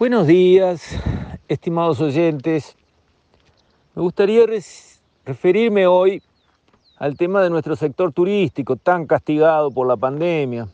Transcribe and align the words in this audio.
Buenos 0.00 0.26
días, 0.26 0.98
estimados 1.46 2.00
oyentes. 2.00 2.74
Me 3.94 4.00
gustaría 4.00 4.46
referirme 5.26 5.86
hoy 5.86 6.22
al 6.96 7.18
tema 7.18 7.42
de 7.42 7.50
nuestro 7.50 7.76
sector 7.76 8.10
turístico 8.10 8.76
tan 8.76 9.06
castigado 9.06 9.70
por 9.70 9.86
la 9.86 9.98
pandemia. 9.98 10.68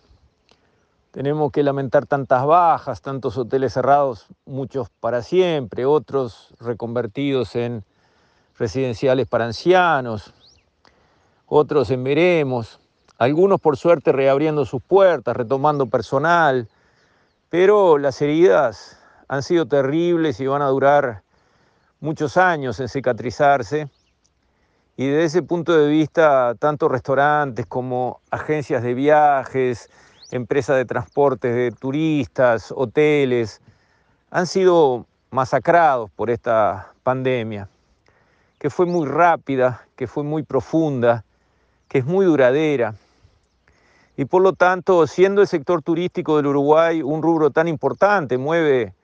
Tenemos 1.10 1.50
que 1.50 1.64
lamentar 1.64 2.06
tantas 2.06 2.46
bajas, 2.46 3.02
tantos 3.02 3.36
hoteles 3.36 3.72
cerrados, 3.72 4.28
muchos 4.44 4.90
para 5.00 5.22
siempre, 5.22 5.84
otros 5.86 6.54
reconvertidos 6.60 7.56
en 7.56 7.82
residenciales 8.56 9.26
para 9.26 9.46
ancianos, 9.46 10.32
otros 11.46 11.90
en 11.90 12.04
veremos, 12.04 12.78
algunos 13.18 13.60
por 13.60 13.76
suerte 13.76 14.12
reabriendo 14.12 14.64
sus 14.64 14.82
puertas, 14.82 15.36
retomando 15.36 15.86
personal, 15.86 16.68
pero 17.50 17.98
las 17.98 18.22
heridas 18.22 19.00
han 19.28 19.42
sido 19.42 19.66
terribles 19.66 20.40
y 20.40 20.46
van 20.46 20.62
a 20.62 20.68
durar 20.68 21.22
muchos 22.00 22.36
años 22.36 22.78
en 22.80 22.88
cicatrizarse. 22.88 23.88
Y 24.96 25.08
desde 25.08 25.24
ese 25.24 25.42
punto 25.42 25.76
de 25.76 25.88
vista, 25.88 26.54
tanto 26.58 26.88
restaurantes 26.88 27.66
como 27.66 28.20
agencias 28.30 28.82
de 28.82 28.94
viajes, 28.94 29.90
empresas 30.30 30.76
de 30.76 30.84
transportes 30.84 31.54
de 31.54 31.70
turistas, 31.72 32.72
hoteles, 32.74 33.60
han 34.30 34.46
sido 34.46 35.06
masacrados 35.30 36.10
por 36.10 36.30
esta 36.30 36.92
pandemia, 37.02 37.68
que 38.58 38.70
fue 38.70 38.86
muy 38.86 39.06
rápida, 39.06 39.86
que 39.96 40.06
fue 40.06 40.24
muy 40.24 40.42
profunda, 40.42 41.24
que 41.88 41.98
es 41.98 42.06
muy 42.06 42.24
duradera. 42.24 42.94
Y 44.16 44.24
por 44.24 44.40
lo 44.40 44.54
tanto, 44.54 45.06
siendo 45.06 45.42
el 45.42 45.46
sector 45.46 45.82
turístico 45.82 46.36
del 46.36 46.46
Uruguay 46.46 47.02
un 47.02 47.22
rubro 47.22 47.50
tan 47.50 47.68
importante, 47.68 48.38
mueve 48.38 48.94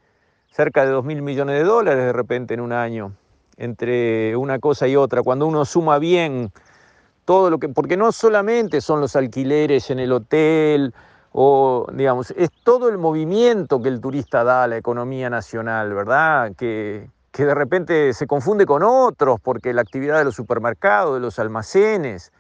cerca 0.53 0.85
de 0.85 0.91
2 0.91 1.05
mil 1.05 1.23
millones 1.23 1.57
de 1.57 1.65
dólares 1.65 2.05
de 2.05 2.13
repente 2.13 2.55
en 2.55 2.61
un 2.61 2.73
año, 2.73 3.13
entre 3.57 4.37
una 4.37 4.59
cosa 4.59 4.87
y 4.87 4.97
otra, 4.97 5.23
cuando 5.23 5.47
uno 5.47 5.65
suma 5.65 5.99
bien 5.99 6.53
todo 7.25 7.51
lo 7.51 7.59
que, 7.59 7.69
porque 7.69 7.97
no 7.97 8.13
solamente 8.13 8.81
son 8.81 9.01
los 9.01 9.17
alquileres 9.17 9.91
en 9.91 9.99
el 9.99 10.13
hotel, 10.13 10.93
o 11.33 11.87
digamos, 11.95 12.33
es 12.37 12.51
todo 12.65 12.91
el 12.91 12.99
movimiento 12.99 13.81
que 13.81 13.89
el 13.89 14.01
turista 14.01 14.45
da 14.45 14.65
a 14.65 14.69
la 14.69 14.77
economía 14.77 15.31
nacional, 15.31 15.95
¿verdad? 15.95 16.53
Que, 16.55 17.09
que 17.31 17.47
de 17.47 17.55
repente 17.55 18.13
se 18.13 18.27
confunde 18.27 18.67
con 18.67 18.83
otros, 18.83 19.41
porque 19.41 19.73
la 19.73 19.81
actividad 19.81 20.19
de 20.19 20.25
los 20.25 20.35
supermercados, 20.35 21.15
de 21.15 21.21
los 21.21 21.39
almacenes, 21.39 22.31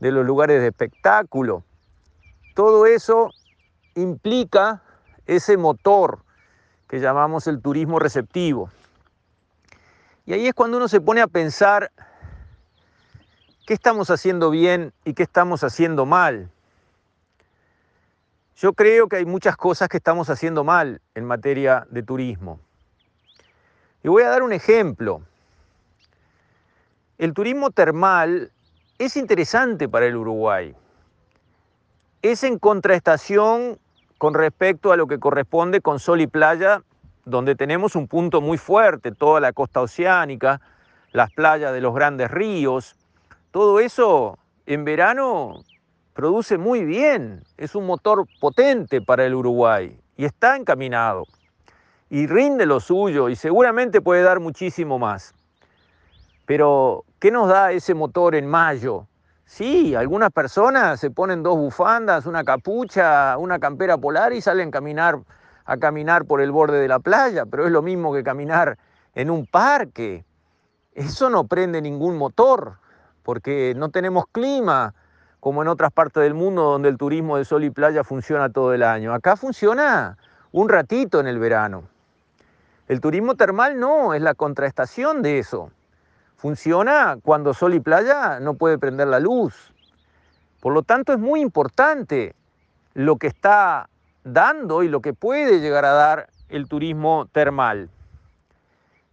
de 0.00 0.10
los 0.10 0.24
lugares 0.24 0.62
de 0.62 0.68
espectáculo, 0.68 1.64
todo 2.54 2.86
eso 2.86 3.30
implica 3.94 4.82
ese 5.26 5.58
motor 5.58 6.20
que 6.92 7.00
llamamos 7.00 7.46
el 7.46 7.62
turismo 7.62 7.98
receptivo. 7.98 8.70
Y 10.26 10.34
ahí 10.34 10.46
es 10.46 10.52
cuando 10.52 10.76
uno 10.76 10.88
se 10.88 11.00
pone 11.00 11.22
a 11.22 11.26
pensar 11.26 11.90
qué 13.66 13.72
estamos 13.72 14.10
haciendo 14.10 14.50
bien 14.50 14.92
y 15.06 15.14
qué 15.14 15.22
estamos 15.22 15.64
haciendo 15.64 16.04
mal. 16.04 16.50
Yo 18.56 18.74
creo 18.74 19.08
que 19.08 19.16
hay 19.16 19.24
muchas 19.24 19.56
cosas 19.56 19.88
que 19.88 19.96
estamos 19.96 20.28
haciendo 20.28 20.64
mal 20.64 21.00
en 21.14 21.24
materia 21.24 21.86
de 21.88 22.02
turismo. 22.02 22.60
Y 24.02 24.08
voy 24.08 24.24
a 24.24 24.28
dar 24.28 24.42
un 24.42 24.52
ejemplo. 24.52 25.22
El 27.16 27.32
turismo 27.32 27.70
termal 27.70 28.52
es 28.98 29.16
interesante 29.16 29.88
para 29.88 30.04
el 30.04 30.16
Uruguay. 30.16 30.76
Es 32.20 32.44
en 32.44 32.58
contraestación 32.58 33.78
con 34.22 34.34
respecto 34.34 34.92
a 34.92 34.96
lo 34.96 35.08
que 35.08 35.18
corresponde 35.18 35.80
con 35.80 35.98
sol 35.98 36.20
y 36.20 36.28
playa, 36.28 36.84
donde 37.24 37.56
tenemos 37.56 37.96
un 37.96 38.06
punto 38.06 38.40
muy 38.40 38.56
fuerte, 38.56 39.10
toda 39.10 39.40
la 39.40 39.52
costa 39.52 39.80
oceánica, 39.80 40.60
las 41.10 41.32
playas 41.32 41.72
de 41.72 41.80
los 41.80 41.92
grandes 41.92 42.30
ríos, 42.30 42.94
todo 43.50 43.80
eso 43.80 44.38
en 44.64 44.84
verano 44.84 45.64
produce 46.12 46.56
muy 46.56 46.84
bien, 46.84 47.42
es 47.56 47.74
un 47.74 47.84
motor 47.84 48.24
potente 48.38 49.02
para 49.02 49.26
el 49.26 49.34
Uruguay 49.34 49.98
y 50.16 50.24
está 50.24 50.54
encaminado 50.54 51.24
y 52.08 52.28
rinde 52.28 52.64
lo 52.64 52.78
suyo 52.78 53.28
y 53.28 53.34
seguramente 53.34 54.00
puede 54.00 54.22
dar 54.22 54.38
muchísimo 54.38 55.00
más. 55.00 55.34
Pero, 56.46 57.04
¿qué 57.18 57.32
nos 57.32 57.48
da 57.48 57.72
ese 57.72 57.92
motor 57.92 58.36
en 58.36 58.46
mayo? 58.46 59.08
Sí, 59.54 59.94
algunas 59.94 60.30
personas 60.30 60.98
se 60.98 61.10
ponen 61.10 61.42
dos 61.42 61.58
bufandas, 61.58 62.24
una 62.24 62.42
capucha, 62.42 63.36
una 63.36 63.58
campera 63.58 63.98
polar 63.98 64.32
y 64.32 64.40
salen 64.40 64.68
a 64.68 64.70
caminar, 64.70 65.18
a 65.66 65.76
caminar 65.76 66.24
por 66.24 66.40
el 66.40 66.50
borde 66.50 66.80
de 66.80 66.88
la 66.88 67.00
playa, 67.00 67.44
pero 67.44 67.66
es 67.66 67.70
lo 67.70 67.82
mismo 67.82 68.14
que 68.14 68.24
caminar 68.24 68.78
en 69.14 69.30
un 69.30 69.44
parque. 69.44 70.24
Eso 70.94 71.28
no 71.28 71.44
prende 71.44 71.82
ningún 71.82 72.16
motor, 72.16 72.78
porque 73.22 73.74
no 73.76 73.90
tenemos 73.90 74.24
clima, 74.32 74.94
como 75.38 75.60
en 75.60 75.68
otras 75.68 75.92
partes 75.92 76.22
del 76.22 76.32
mundo 76.32 76.62
donde 76.62 76.88
el 76.88 76.96
turismo 76.96 77.36
de 77.36 77.44
sol 77.44 77.62
y 77.64 77.68
playa 77.68 78.04
funciona 78.04 78.48
todo 78.48 78.72
el 78.72 78.82
año. 78.82 79.12
Acá 79.12 79.36
funciona 79.36 80.16
un 80.50 80.70
ratito 80.70 81.20
en 81.20 81.26
el 81.26 81.38
verano. 81.38 81.82
El 82.88 83.02
turismo 83.02 83.34
termal 83.34 83.78
no, 83.78 84.14
es 84.14 84.22
la 84.22 84.32
contraestación 84.32 85.20
de 85.20 85.40
eso. 85.40 85.70
Funciona 86.42 87.18
cuando 87.22 87.54
sol 87.54 87.72
y 87.72 87.78
playa 87.78 88.40
no 88.40 88.54
puede 88.54 88.76
prender 88.76 89.06
la 89.06 89.20
luz. 89.20 89.72
Por 90.58 90.72
lo 90.72 90.82
tanto, 90.82 91.12
es 91.12 91.20
muy 91.20 91.40
importante 91.40 92.34
lo 92.94 93.14
que 93.14 93.28
está 93.28 93.88
dando 94.24 94.82
y 94.82 94.88
lo 94.88 95.00
que 95.00 95.14
puede 95.14 95.60
llegar 95.60 95.84
a 95.84 95.92
dar 95.92 96.30
el 96.48 96.66
turismo 96.66 97.28
termal. 97.30 97.90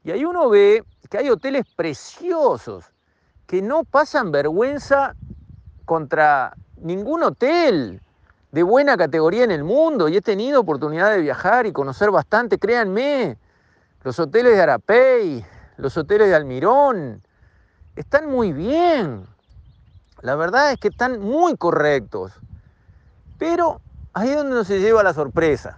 Y 0.03 0.09
ahí 0.09 0.25
uno 0.25 0.49
ve 0.49 0.83
que 1.07 1.19
hay 1.19 1.29
hoteles 1.29 1.67
preciosos 1.75 2.85
que 3.45 3.61
no 3.61 3.83
pasan 3.83 4.31
vergüenza 4.31 5.13
contra 5.85 6.55
ningún 6.77 7.21
hotel 7.21 8.01
de 8.51 8.63
buena 8.63 8.97
categoría 8.97 9.43
en 9.43 9.51
el 9.51 9.63
mundo 9.63 10.09
y 10.09 10.17
he 10.17 10.21
tenido 10.21 10.61
oportunidad 10.61 11.11
de 11.11 11.21
viajar 11.21 11.67
y 11.67 11.73
conocer 11.73 12.09
bastante, 12.09 12.57
créanme, 12.57 13.37
los 14.01 14.17
hoteles 14.17 14.55
de 14.55 14.61
Arapey, 14.63 15.45
los 15.79 15.95
hoteles 15.97 16.27
de 16.27 16.35
Almirón, 16.35 17.23
están 17.95 18.29
muy 18.29 18.51
bien. 18.51 19.25
La 20.21 20.35
verdad 20.35 20.71
es 20.71 20.79
que 20.79 20.89
están 20.89 21.19
muy 21.21 21.55
correctos. 21.55 22.33
Pero 23.37 23.79
ahí 24.13 24.29
es 24.29 24.35
donde 24.35 24.55
nos 24.55 24.67
lleva 24.67 25.01
la 25.03 25.13
sorpresa. 25.13 25.77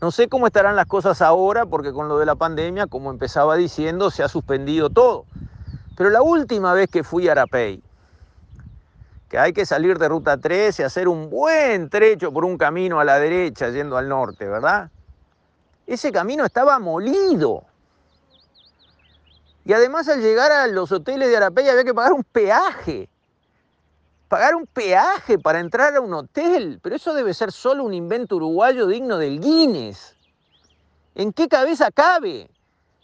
No 0.00 0.12
sé 0.12 0.28
cómo 0.28 0.46
estarán 0.46 0.76
las 0.76 0.86
cosas 0.86 1.20
ahora, 1.20 1.66
porque 1.66 1.92
con 1.92 2.08
lo 2.08 2.18
de 2.18 2.26
la 2.26 2.36
pandemia, 2.36 2.86
como 2.86 3.10
empezaba 3.10 3.56
diciendo, 3.56 4.12
se 4.12 4.22
ha 4.22 4.28
suspendido 4.28 4.88
todo. 4.90 5.24
Pero 5.96 6.10
la 6.10 6.22
última 6.22 6.72
vez 6.72 6.88
que 6.88 7.02
fui 7.02 7.28
a 7.28 7.32
Arapey, 7.32 7.82
que 9.28 9.38
hay 9.38 9.52
que 9.52 9.66
salir 9.66 9.98
de 9.98 10.08
ruta 10.08 10.36
3 10.36 10.78
y 10.78 10.82
hacer 10.84 11.08
un 11.08 11.28
buen 11.28 11.90
trecho 11.90 12.32
por 12.32 12.44
un 12.44 12.56
camino 12.56 13.00
a 13.00 13.04
la 13.04 13.18
derecha 13.18 13.68
yendo 13.70 13.96
al 13.96 14.08
norte, 14.08 14.46
¿verdad? 14.46 14.90
Ese 15.88 16.12
camino 16.12 16.44
estaba 16.44 16.78
molido. 16.78 17.64
Y 19.68 19.74
además 19.74 20.08
al 20.08 20.22
llegar 20.22 20.50
a 20.50 20.66
los 20.66 20.90
hoteles 20.92 21.28
de 21.28 21.36
Arapey 21.36 21.68
había 21.68 21.84
que 21.84 21.92
pagar 21.92 22.14
un 22.14 22.24
peaje. 22.24 23.06
Pagar 24.26 24.54
un 24.54 24.66
peaje 24.66 25.38
para 25.38 25.60
entrar 25.60 25.94
a 25.94 26.00
un 26.00 26.14
hotel. 26.14 26.80
Pero 26.82 26.96
eso 26.96 27.12
debe 27.12 27.34
ser 27.34 27.52
solo 27.52 27.84
un 27.84 27.92
invento 27.92 28.36
uruguayo 28.36 28.86
digno 28.86 29.18
del 29.18 29.38
Guinness. 29.38 30.16
¿En 31.14 31.34
qué 31.34 31.48
cabeza 31.48 31.90
cabe? 31.90 32.48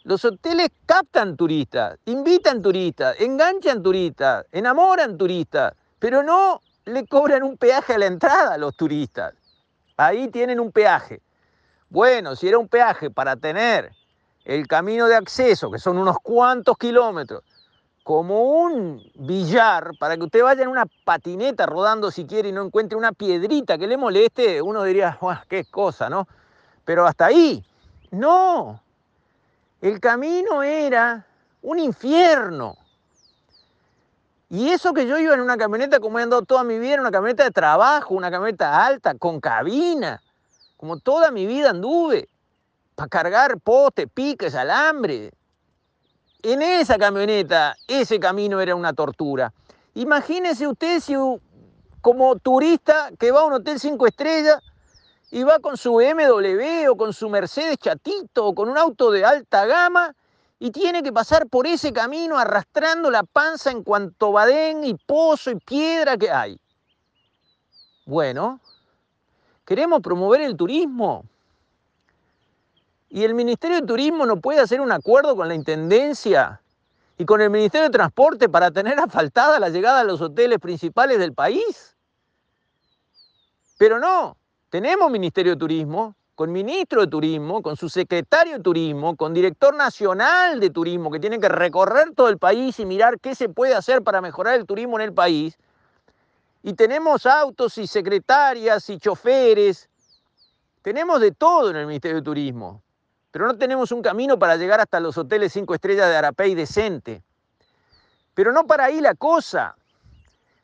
Los 0.05 0.25
hoteles 0.25 0.69
captan 0.87 1.37
turistas, 1.37 1.99
invitan 2.05 2.63
turistas, 2.63 3.15
enganchan 3.19 3.83
turistas, 3.83 4.47
enamoran 4.51 5.19
turistas, 5.19 5.71
pero 5.99 6.23
no 6.23 6.61
le 6.85 7.05
cobran 7.05 7.43
un 7.43 7.57
peaje 7.57 7.93
a 7.93 7.99
la 7.99 8.07
entrada 8.07 8.55
a 8.55 8.57
los 8.57 8.75
turistas. 8.75 9.35
Ahí 9.97 10.29
tienen 10.29 10.59
un 10.59 10.71
peaje. 10.71 11.21
Bueno, 11.89 12.35
si 12.35 12.47
era 12.47 12.57
un 12.57 12.67
peaje 12.67 13.11
para 13.11 13.35
tener 13.35 13.91
el 14.45 14.67
camino 14.67 15.07
de 15.07 15.15
acceso, 15.15 15.71
que 15.71 15.79
son 15.79 15.97
unos 15.97 16.17
cuantos 16.19 16.77
kilómetros, 16.77 17.43
como 18.03 18.43
un 18.43 19.01
billar, 19.15 19.93
para 19.99 20.15
que 20.15 20.23
usted 20.23 20.43
vaya 20.43 20.61
en 20.61 20.69
una 20.69 20.85
patineta 21.03 21.65
rodando 21.65 22.11
si 22.11 22.25
quiere 22.25 22.49
y 22.49 22.51
no 22.51 22.63
encuentre 22.63 22.95
una 22.95 23.11
piedrita 23.11 23.79
que 23.79 23.87
le 23.87 23.97
moleste, 23.97 24.61
uno 24.61 24.83
diría, 24.83 25.17
qué 25.49 25.65
cosa, 25.65 26.07
¿no? 26.07 26.27
Pero 26.85 27.07
hasta 27.07 27.25
ahí, 27.25 27.65
no. 28.11 28.79
El 29.81 29.99
camino 29.99 30.61
era 30.61 31.25
un 31.63 31.79
infierno. 31.79 32.77
Y 34.47 34.69
eso 34.69 34.93
que 34.93 35.07
yo 35.07 35.17
iba 35.17 35.33
en 35.33 35.41
una 35.41 35.57
camioneta, 35.57 35.99
como 35.99 36.19
he 36.19 36.23
andado 36.23 36.43
toda 36.43 36.63
mi 36.63 36.77
vida, 36.77 36.93
en 36.93 36.99
una 36.99 37.11
camioneta 37.11 37.43
de 37.43 37.51
trabajo, 37.51 38.13
una 38.13 38.29
camioneta 38.29 38.85
alta, 38.85 39.15
con 39.15 39.41
cabina, 39.41 40.21
como 40.77 40.99
toda 40.99 41.31
mi 41.31 41.47
vida 41.47 41.71
anduve 41.71 42.29
para 42.95 43.09
cargar 43.09 43.59
poste, 43.59 44.07
piques, 44.07 44.55
alambre. 44.55 45.31
En 46.41 46.61
esa 46.61 46.97
camioneta, 46.97 47.75
ese 47.87 48.19
camino 48.19 48.61
era 48.61 48.75
una 48.75 48.93
tortura. 48.93 49.53
Imagínese 49.95 50.67
usted 50.67 51.01
como 52.01 52.35
turista 52.37 53.11
que 53.17 53.31
va 53.31 53.41
a 53.41 53.45
un 53.45 53.53
hotel 53.53 53.79
cinco 53.79 54.07
estrellas 54.07 54.61
y 55.31 55.43
va 55.43 55.59
con 55.59 55.75
su 55.75 55.95
BMW 55.95 56.89
o 56.89 56.95
con 56.95 57.13
su 57.13 57.29
Mercedes 57.29 57.77
chatito 57.77 58.45
o 58.45 58.55
con 58.55 58.69
un 58.69 58.77
auto 58.77 59.11
de 59.11 59.25
alta 59.25 59.65
gama 59.65 60.15
y 60.59 60.71
tiene 60.71 61.03
que 61.03 61.11
pasar 61.11 61.47
por 61.47 61.67
ese 61.67 61.91
camino 61.91 62.37
arrastrando 62.37 63.09
la 63.09 63.23
panza 63.23 63.71
en 63.71 63.83
cuanto 63.83 64.31
badén 64.31 64.85
y 64.85 64.93
pozo 64.93 65.51
y 65.51 65.55
piedra 65.55 66.15
que 66.17 66.29
hay. 66.29 66.59
Bueno, 68.05 68.59
queremos 69.65 70.01
promover 70.01 70.41
el 70.41 70.55
turismo. 70.55 71.25
Y 73.09 73.23
el 73.23 73.33
Ministerio 73.33 73.81
de 73.81 73.87
Turismo 73.87 74.25
no 74.25 74.37
puede 74.37 74.59
hacer 74.59 74.81
un 74.81 74.91
acuerdo 74.91 75.35
con 75.35 75.47
la 75.47 75.55
Intendencia 75.55 76.61
y 77.17 77.25
con 77.25 77.41
el 77.41 77.49
Ministerio 77.49 77.85
de 77.85 77.93
Transporte 77.93 78.49
para 78.49 78.71
tener 78.71 78.99
asfaltada 78.99 79.59
la 79.59 79.69
llegada 79.69 80.01
a 80.01 80.03
los 80.03 80.21
hoteles 80.21 80.59
principales 80.59 81.19
del 81.19 81.33
país. 81.33 81.95
Pero 83.77 83.99
no, 83.99 84.37
tenemos 84.69 85.11
Ministerio 85.11 85.53
de 85.53 85.57
Turismo, 85.57 86.15
con 86.35 86.51
ministro 86.51 87.01
de 87.01 87.07
Turismo, 87.07 87.61
con 87.61 87.77
su 87.77 87.87
secretario 87.89 88.57
de 88.57 88.59
Turismo, 88.59 89.15
con 89.15 89.33
director 89.33 89.73
nacional 89.73 90.59
de 90.59 90.69
Turismo, 90.69 91.09
que 91.09 91.19
tiene 91.19 91.39
que 91.39 91.47
recorrer 91.47 92.13
todo 92.13 92.27
el 92.27 92.37
país 92.37 92.79
y 92.79 92.85
mirar 92.85 93.19
qué 93.19 93.35
se 93.35 93.47
puede 93.47 93.73
hacer 93.73 94.01
para 94.01 94.21
mejorar 94.21 94.59
el 94.59 94.65
turismo 94.65 94.97
en 94.97 95.03
el 95.03 95.13
país. 95.13 95.57
Y 96.61 96.73
tenemos 96.73 97.25
autos 97.25 97.77
y 97.77 97.87
secretarias 97.87 98.89
y 98.89 98.97
choferes. 98.97 99.89
Tenemos 100.81 101.21
de 101.21 101.31
todo 101.31 101.69
en 101.69 101.77
el 101.77 101.87
Ministerio 101.87 102.17
de 102.17 102.23
Turismo. 102.23 102.81
Pero 103.35 103.47
no 103.47 103.57
tenemos 103.57 103.91
un 103.91 104.01
camino 104.01 104.39
para 104.39 104.55
llegar 104.55 104.79
hasta 104.79 104.97
los 105.01 105.17
hoteles 105.17 105.51
cinco 105.51 105.75
estrellas 105.75 106.07
de 106.07 106.15
Arapey 106.15 106.55
decente. 106.55 107.21
Pero 108.33 108.53
no 108.53 108.65
para 108.65 108.85
ahí 108.85 109.01
la 109.01 109.13
cosa. 109.13 109.75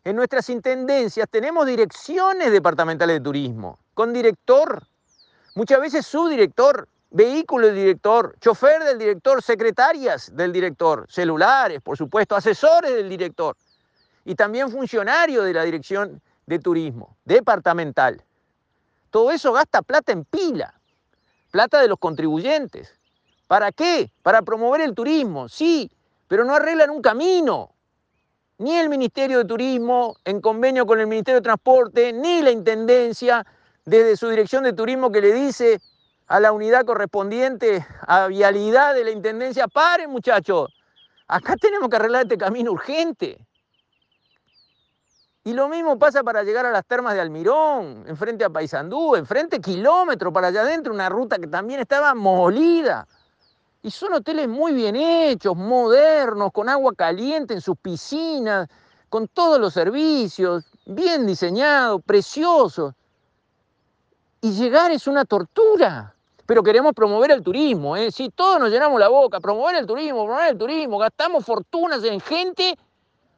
En 0.05 0.15
nuestras 0.15 0.49
intendencias 0.49 1.27
tenemos 1.29 1.65
direcciones 1.65 2.49
departamentales 2.49 3.17
de 3.17 3.19
turismo, 3.19 3.77
con 3.93 4.13
director 4.13 4.87
Muchas 5.53 5.81
veces 5.81 6.05
su 6.05 6.29
director, 6.29 6.87
vehículo 7.09 7.67
del 7.67 7.75
director, 7.75 8.37
chofer 8.39 8.81
del 8.85 8.97
director, 8.97 9.43
secretarias 9.43 10.33
del 10.33 10.53
director, 10.53 11.05
celulares, 11.09 11.81
por 11.81 11.97
supuesto, 11.97 12.37
asesores 12.37 12.95
del 12.95 13.09
director 13.09 13.57
y 14.23 14.33
también 14.33 14.71
funcionarios 14.71 15.43
de 15.43 15.53
la 15.53 15.63
dirección 15.63 16.21
de 16.45 16.59
turismo 16.59 17.17
departamental. 17.25 18.23
Todo 19.09 19.29
eso 19.31 19.51
gasta 19.51 19.81
plata 19.81 20.13
en 20.13 20.23
pila, 20.23 20.73
plata 21.51 21.81
de 21.81 21.87
los 21.87 21.99
contribuyentes. 21.99 22.97
¿Para 23.47 23.71
qué? 23.71 24.11
Para 24.23 24.41
promover 24.41 24.81
el 24.81 24.95
turismo, 24.95 25.49
sí, 25.49 25.91
pero 26.27 26.45
no 26.45 26.55
arreglan 26.55 26.89
un 26.89 27.01
camino. 27.01 27.71
Ni 28.57 28.77
el 28.77 28.89
Ministerio 28.89 29.39
de 29.39 29.45
Turismo, 29.45 30.15
en 30.23 30.39
convenio 30.39 30.85
con 30.85 30.99
el 30.99 31.07
Ministerio 31.07 31.41
de 31.41 31.43
Transporte, 31.43 32.13
ni 32.13 32.41
la 32.41 32.51
Intendencia, 32.51 33.45
desde 33.85 34.15
su 34.15 34.29
dirección 34.29 34.63
de 34.63 34.73
turismo 34.73 35.11
que 35.11 35.21
le 35.21 35.33
dice 35.33 35.81
a 36.27 36.39
la 36.39 36.53
unidad 36.53 36.85
correspondiente 36.85 37.85
a 38.07 38.27
vialidad 38.27 38.93
de 38.93 39.03
la 39.03 39.11
Intendencia, 39.11 39.67
paren 39.67 40.09
muchachos, 40.09 40.71
acá 41.27 41.55
tenemos 41.57 41.89
que 41.89 41.95
arreglar 41.97 42.23
este 42.23 42.37
camino 42.37 42.71
urgente. 42.71 43.37
Y 45.43 45.53
lo 45.53 45.67
mismo 45.67 45.97
pasa 45.97 46.23
para 46.23 46.43
llegar 46.43 46.65
a 46.67 46.71
las 46.71 46.85
termas 46.85 47.15
de 47.15 47.21
Almirón, 47.21 48.03
enfrente 48.07 48.45
a 48.45 48.49
Paysandú, 48.49 49.15
enfrente 49.15 49.59
kilómetros 49.59 50.31
para 50.31 50.47
allá 50.47 50.61
adentro, 50.61 50.93
una 50.93 51.09
ruta 51.09 51.39
que 51.39 51.47
también 51.47 51.79
estaba 51.79 52.13
molida. 52.13 53.07
Y 53.81 53.89
son 53.89 54.13
hoteles 54.13 54.47
muy 54.47 54.73
bien 54.73 54.95
hechos, 54.95 55.57
modernos, 55.57 56.51
con 56.51 56.69
agua 56.69 56.93
caliente 56.95 57.55
en 57.55 57.61
sus 57.61 57.75
piscinas, 57.77 58.67
con 59.09 59.27
todos 59.27 59.59
los 59.59 59.73
servicios, 59.73 60.63
bien 60.85 61.25
diseñados, 61.25 62.01
preciosos 62.05 62.93
y 64.41 64.51
llegar 64.51 64.91
es 64.91 65.07
una 65.07 65.25
tortura. 65.25 66.15
Pero 66.45 66.63
queremos 66.63 66.93
promover 66.93 67.31
el 67.31 67.41
turismo, 67.41 67.95
¿eh? 67.95 68.11
Si 68.11 68.29
todos 68.29 68.59
nos 68.59 68.69
llenamos 68.69 68.99
la 68.99 69.07
boca, 69.07 69.39
promover 69.39 69.75
el 69.75 69.85
turismo, 69.85 70.25
promover 70.25 70.49
el 70.49 70.57
turismo, 70.57 70.97
gastamos 70.97 71.45
fortunas 71.45 72.03
en 72.03 72.19
gente, 72.19 72.77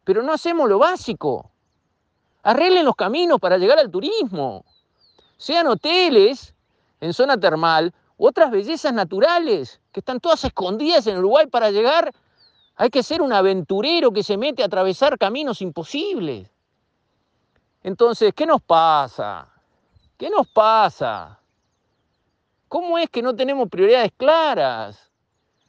pero 0.03 0.23
no 0.23 0.33
hacemos 0.33 0.67
lo 0.67 0.79
básico. 0.79 1.52
Arreglen 2.43 2.85
los 2.85 2.95
caminos 2.95 3.39
para 3.39 3.57
llegar 3.57 3.79
al 3.79 3.89
turismo. 3.89 4.65
Sean 5.37 5.67
hoteles 5.67 6.53
en 6.99 7.13
zona 7.13 7.39
termal 7.39 7.93
u 8.17 8.27
otras 8.27 8.51
bellezas 8.51 8.93
naturales 8.93 9.79
que 9.91 10.01
están 10.01 10.19
todas 10.19 10.43
escondidas 10.43 11.07
en 11.07 11.17
Uruguay 11.17 11.47
para 11.47 11.71
llegar. 11.71 12.13
Hay 12.75 12.89
que 12.89 13.01
ser 13.01 13.21
un 13.21 13.31
aventurero 13.31 14.11
que 14.11 14.23
se 14.23 14.37
mete 14.37 14.61
a 14.61 14.65
atravesar 14.65 15.17
caminos 15.17 15.61
imposibles. 15.61 16.49
Entonces, 17.81 18.33
¿qué 18.33 18.45
nos 18.45 18.61
pasa? 18.61 19.47
¿Qué 20.17 20.29
nos 20.29 20.47
pasa? 20.47 21.39
¿Cómo 22.67 22.97
es 22.97 23.09
que 23.09 23.21
no 23.21 23.35
tenemos 23.35 23.69
prioridades 23.69 24.11
claras? 24.17 25.11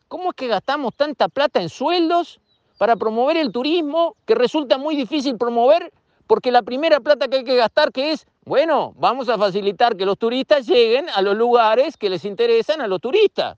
¿Cómo 0.09 0.31
es 0.31 0.37
que 0.37 0.49
gastamos 0.49 0.94
tanta 0.94 1.29
plata 1.29 1.61
en 1.61 1.69
sueldos 1.69 2.41
para 2.79 2.97
promover 2.97 3.37
el 3.37 3.53
turismo 3.53 4.17
que 4.25 4.35
resulta 4.35 4.79
muy 4.79 4.97
difícil 4.97 5.37
promover 5.37 5.93
porque 6.26 6.50
la 6.50 6.62
primera 6.62 7.00
plata 7.00 7.29
que 7.29 7.38
hay 7.38 7.44
que 7.44 7.56
gastar 7.56 7.93
que 7.93 8.12
es, 8.12 8.26
bueno, 8.44 8.94
vamos 8.97 9.29
a 9.29 9.38
facilitar 9.38 9.97
que 9.97 10.06
los 10.06 10.19
turistas 10.19 10.67
lleguen 10.67 11.06
a 11.15 11.23
los 11.23 11.37
lugares 11.37 11.97
que 11.97 12.11
les 12.11 12.25
interesan 12.25 12.81
a 12.81 12.87
los 12.87 13.00
turistas. 13.00 13.56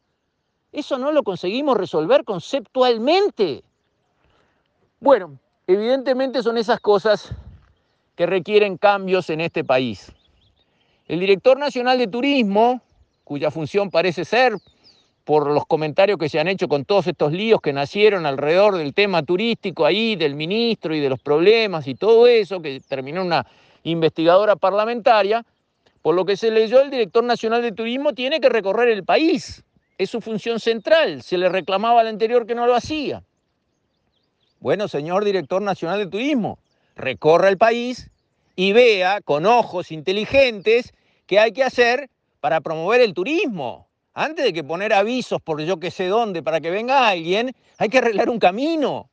Eso 0.72 0.98
no 0.98 1.12
lo 1.12 1.22
conseguimos 1.22 1.76
resolver 1.76 2.24
conceptualmente. 2.24 3.62
Bueno, 5.00 5.38
evidentemente 5.66 6.42
son 6.42 6.58
esas 6.58 6.80
cosas 6.80 7.34
que 8.14 8.26
requieren 8.26 8.76
cambios 8.76 9.30
en 9.30 9.40
este 9.40 9.62
país. 9.62 10.12
El 11.06 11.20
director 11.20 11.58
nacional 11.58 11.98
de 11.98 12.08
turismo, 12.08 12.80
cuya 13.24 13.50
función 13.50 13.90
parece 13.90 14.24
ser, 14.24 14.56
por 15.26 15.50
los 15.50 15.66
comentarios 15.66 16.20
que 16.20 16.28
se 16.28 16.38
han 16.38 16.46
hecho 16.46 16.68
con 16.68 16.84
todos 16.84 17.08
estos 17.08 17.32
líos 17.32 17.60
que 17.60 17.72
nacieron 17.72 18.26
alrededor 18.26 18.76
del 18.76 18.94
tema 18.94 19.24
turístico 19.24 19.84
ahí, 19.84 20.14
del 20.14 20.36
ministro 20.36 20.94
y 20.94 21.00
de 21.00 21.08
los 21.08 21.18
problemas 21.18 21.88
y 21.88 21.96
todo 21.96 22.28
eso, 22.28 22.62
que 22.62 22.78
terminó 22.78 23.24
una 23.24 23.44
investigadora 23.82 24.54
parlamentaria, 24.54 25.44
por 26.00 26.14
lo 26.14 26.24
que 26.24 26.36
se 26.36 26.52
leyó, 26.52 26.80
el 26.80 26.90
director 26.90 27.24
nacional 27.24 27.60
de 27.60 27.72
turismo 27.72 28.12
tiene 28.12 28.38
que 28.38 28.48
recorrer 28.48 28.88
el 28.88 29.02
país. 29.02 29.64
Es 29.98 30.10
su 30.10 30.20
función 30.20 30.60
central. 30.60 31.24
Se 31.24 31.36
le 31.36 31.48
reclamaba 31.48 32.02
al 32.02 32.06
anterior 32.06 32.46
que 32.46 32.54
no 32.54 32.68
lo 32.68 32.76
hacía. 32.76 33.24
Bueno, 34.60 34.86
señor 34.86 35.24
director 35.24 35.60
nacional 35.60 35.98
de 35.98 36.06
turismo, 36.06 36.60
recorra 36.94 37.48
el 37.48 37.58
país 37.58 38.12
y 38.54 38.70
vea 38.70 39.20
con 39.22 39.44
ojos 39.44 39.90
inteligentes 39.90 40.94
qué 41.26 41.40
hay 41.40 41.50
que 41.50 41.64
hacer 41.64 42.10
para 42.38 42.60
promover 42.60 43.00
el 43.00 43.12
turismo. 43.12 43.88
Antes 44.18 44.46
de 44.46 44.54
que 44.54 44.64
poner 44.64 44.94
avisos 44.94 45.42
por 45.42 45.60
yo 45.60 45.78
que 45.78 45.90
sé 45.90 46.06
dónde 46.06 46.42
para 46.42 46.58
que 46.62 46.70
venga 46.70 47.06
alguien, 47.06 47.54
hay 47.76 47.90
que 47.90 47.98
arreglar 47.98 48.30
un 48.30 48.38
camino. 48.38 49.10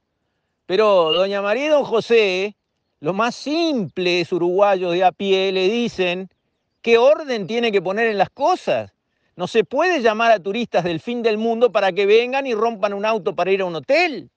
Pero 0.66 1.12
doña 1.12 1.42
María 1.42 1.66
y 1.66 1.68
don 1.68 1.84
José, 1.84 2.56
los 3.02 3.14
más 3.14 3.36
simples 3.36 4.32
uruguayos 4.32 4.94
de 4.94 5.04
a 5.04 5.12
pie, 5.12 5.52
le 5.52 5.68
dicen 5.68 6.30
qué 6.82 6.98
orden 6.98 7.48
tiene 7.48 7.70
que 7.70 7.82
poner 7.82 8.08
en 8.08 8.18
las 8.18 8.30
cosas. 8.30 8.94
No 9.36 9.46
se 9.46 9.66
puede 9.66 10.02
llamar 10.02 10.32
a 10.32 10.40
turistas 10.40 10.86
del 10.86 11.02
fin 11.02 11.22
del 11.22 11.38
mundo 11.38 11.70
para 11.70 11.92
que 11.92 12.06
vengan 12.06 12.48
y 12.48 12.54
rompan 12.54 12.94
un 12.94 13.06
auto 13.06 13.36
para 13.36 13.52
ir 13.52 13.60
a 13.60 13.66
un 13.66 13.76
hotel. 13.76 14.32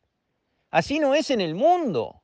Así 0.73 0.99
no 0.99 1.15
es 1.15 1.31
en 1.31 1.41
el 1.41 1.55
mundo. 1.55 2.23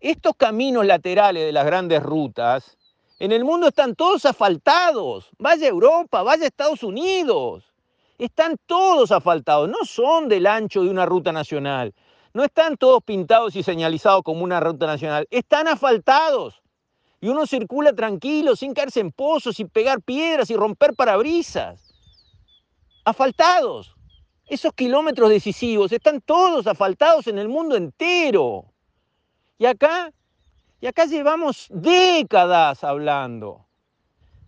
Estos 0.00 0.36
caminos 0.36 0.86
laterales 0.86 1.44
de 1.44 1.52
las 1.52 1.66
grandes 1.66 2.02
rutas, 2.02 2.78
en 3.18 3.30
el 3.30 3.44
mundo 3.44 3.68
están 3.68 3.94
todos 3.94 4.24
asfaltados. 4.24 5.28
Vaya 5.36 5.66
a 5.66 5.70
Europa, 5.70 6.22
vaya 6.22 6.44
a 6.44 6.46
Estados 6.46 6.82
Unidos. 6.82 7.73
Están 8.18 8.56
todos 8.66 9.10
asfaltados, 9.10 9.68
no 9.68 9.84
son 9.84 10.28
del 10.28 10.46
ancho 10.46 10.82
de 10.82 10.90
una 10.90 11.04
ruta 11.04 11.32
nacional. 11.32 11.92
No 12.32 12.44
están 12.44 12.76
todos 12.76 13.02
pintados 13.02 13.56
y 13.56 13.62
señalizados 13.62 14.22
como 14.22 14.44
una 14.44 14.60
ruta 14.60 14.86
nacional. 14.86 15.26
Están 15.30 15.68
asfaltados. 15.68 16.62
Y 17.20 17.28
uno 17.28 17.46
circula 17.46 17.92
tranquilo, 17.92 18.54
sin 18.54 18.74
caerse 18.74 19.00
en 19.00 19.10
pozos, 19.10 19.56
sin 19.56 19.68
pegar 19.68 20.02
piedras 20.02 20.50
y 20.50 20.56
romper 20.56 20.94
parabrisas. 20.94 21.94
Asfaltados. 23.04 23.94
Esos 24.46 24.72
kilómetros 24.74 25.30
decisivos 25.30 25.90
están 25.92 26.20
todos 26.20 26.66
asfaltados 26.66 27.26
en 27.28 27.38
el 27.38 27.48
mundo 27.48 27.76
entero. 27.76 28.66
Y 29.58 29.66
acá, 29.66 30.12
y 30.80 30.86
acá 30.86 31.06
llevamos 31.06 31.66
décadas 31.70 32.84
hablando, 32.84 33.64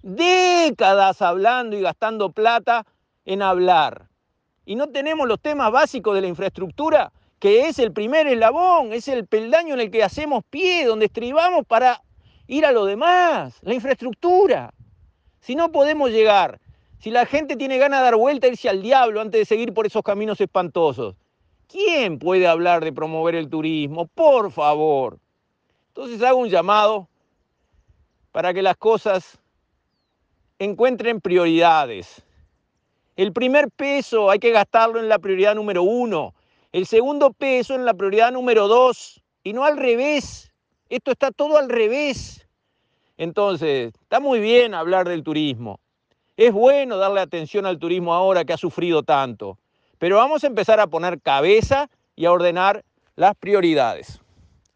décadas 0.02 1.23
hablando 1.23 1.76
y 1.76 1.80
gastando 1.80 2.30
plata 2.30 2.85
en 3.26 3.42
hablar. 3.42 4.09
Y 4.64 4.75
no 4.75 4.88
tenemos 4.88 5.28
los 5.28 5.40
temas 5.40 5.71
básicos 5.71 6.14
de 6.14 6.23
la 6.23 6.26
infraestructura, 6.28 7.12
que 7.38 7.68
es 7.68 7.78
el 7.78 7.92
primer 7.92 8.26
eslabón, 8.26 8.95
es 8.95 9.06
el 9.09 9.26
peldaño 9.26 9.75
en 9.75 9.80
el 9.80 9.90
que 9.90 10.02
hacemos 10.02 10.42
pie, 10.49 10.87
donde 10.87 11.06
estribamos 11.06 11.66
para 11.66 12.02
ir 12.47 12.64
a 12.64 12.73
lo 12.73 12.87
demás, 12.87 13.59
la 13.61 13.75
infraestructura. 13.75 14.73
Si 15.40 15.54
no 15.54 15.71
podemos 15.71 16.11
llegar, 16.11 16.59
si 16.99 17.11
la 17.11 17.26
gente 17.26 17.56
tiene 17.56 17.76
ganas 17.76 18.00
de 18.00 18.04
dar 18.04 18.16
vuelta, 18.16 18.47
irse 18.47 18.71
al 18.71 18.80
diablo 18.80 19.21
antes 19.21 19.40
de 19.40 19.45
seguir 19.45 19.75
por 19.75 19.87
esos 19.87 20.02
caminos 20.02 20.40
espantosos, 20.40 21.14
¿Quién 21.68 22.18
puede 22.18 22.47
hablar 22.47 22.85
de 22.85 22.92
promover 22.92 23.35
el 23.35 23.50
turismo? 23.50 24.06
Por 24.06 24.52
favor. 24.52 25.18
Entonces 25.88 26.23
hago 26.23 26.38
un 26.38 26.49
llamado 26.49 27.09
para 28.30 28.54
que 28.54 28.62
las 28.62 28.76
cosas 28.76 29.38
encuentren 30.59 31.21
prioridades. 31.21 32.23
El 33.16 33.32
primer 33.32 33.70
peso 33.70 34.30
hay 34.30 34.38
que 34.38 34.50
gastarlo 34.50 35.00
en 35.00 35.08
la 35.08 35.18
prioridad 35.18 35.54
número 35.54 35.82
uno, 35.82 36.35
el 36.73 36.87
segundo 36.87 37.32
peso 37.32 37.75
en 37.75 37.87
la 37.87 37.94
prioridad 37.94 38.30
número 38.30 38.68
dos 38.68 39.23
y 39.42 39.54
no 39.54 39.64
al 39.64 39.78
revés. 39.78 40.52
Esto 40.90 41.12
está 41.12 41.30
todo 41.30 41.56
al 41.56 41.70
revés. 41.70 42.46
Entonces, 43.16 43.94
está 44.02 44.20
muy 44.20 44.38
bien 44.40 44.75
hablar 44.75 45.08
del 45.08 45.23
turismo. 45.23 45.80
Es 46.37 46.52
bueno 46.52 46.99
darle 46.99 47.20
atención 47.20 47.64
al 47.64 47.78
turismo 47.78 48.12
ahora 48.12 48.44
que 48.44 48.52
ha 48.52 48.58
sufrido 48.58 49.02
tanto, 49.02 49.58
pero 49.99 50.16
vamos 50.16 50.44
a 50.44 50.49
empezar 50.49 50.78
a 50.78 50.87
poner 50.87 51.18
cabeza 51.23 51.88
y 52.14 52.26
a 52.26 52.32
ordenar 52.32 52.85
las 53.14 53.35
prioridades. 53.35 54.20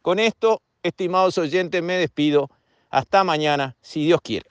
Con 0.01 0.19
esto, 0.19 0.63
estimados 0.83 1.37
oyentes, 1.37 1.83
me 1.83 1.99
despido. 1.99 2.49
Hasta 2.89 3.23
mañana, 3.23 3.77
si 3.83 4.07
Dios 4.07 4.23
quiere. 4.23 4.49